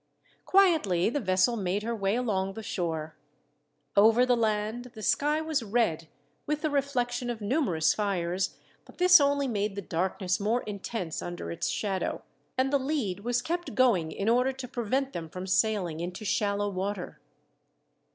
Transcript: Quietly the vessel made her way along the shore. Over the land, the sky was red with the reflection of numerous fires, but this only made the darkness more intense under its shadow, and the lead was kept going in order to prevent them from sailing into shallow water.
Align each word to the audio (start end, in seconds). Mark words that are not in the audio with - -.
Quietly 0.45 1.11
the 1.11 1.19
vessel 1.19 1.55
made 1.55 1.83
her 1.83 1.95
way 1.95 2.15
along 2.15 2.53
the 2.53 2.63
shore. 2.63 3.15
Over 3.95 4.25
the 4.25 4.35
land, 4.35 4.85
the 4.95 5.03
sky 5.03 5.41
was 5.41 5.61
red 5.61 6.07
with 6.47 6.63
the 6.63 6.71
reflection 6.71 7.29
of 7.29 7.39
numerous 7.39 7.93
fires, 7.93 8.57
but 8.83 8.97
this 8.97 9.21
only 9.21 9.47
made 9.47 9.75
the 9.75 9.81
darkness 9.83 10.39
more 10.39 10.63
intense 10.63 11.21
under 11.21 11.51
its 11.51 11.67
shadow, 11.67 12.23
and 12.57 12.73
the 12.73 12.79
lead 12.79 13.19
was 13.19 13.43
kept 13.43 13.75
going 13.75 14.11
in 14.11 14.27
order 14.27 14.51
to 14.53 14.67
prevent 14.67 15.13
them 15.13 15.29
from 15.29 15.45
sailing 15.45 15.99
into 15.99 16.25
shallow 16.25 16.67
water. 16.67 17.19